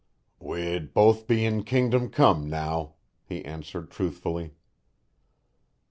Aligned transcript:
"We'd 0.39 0.95
both 0.95 1.27
be 1.27 1.45
in 1.45 1.61
Kingdom 1.61 2.09
Come 2.09 2.49
now," 2.49 2.95
he 3.23 3.45
answered 3.45 3.91
truthfully. 3.91 4.55